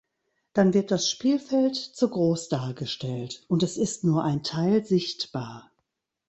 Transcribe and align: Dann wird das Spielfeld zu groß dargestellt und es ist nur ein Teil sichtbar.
Dann 0.53 0.73
wird 0.73 0.89
das 0.89 1.11
Spielfeld 1.11 1.75
zu 1.75 2.09
groß 2.09 2.49
dargestellt 2.49 3.43
und 3.49 3.61
es 3.61 3.77
ist 3.77 4.03
nur 4.03 4.23
ein 4.23 4.41
Teil 4.41 4.83
sichtbar. 4.83 5.71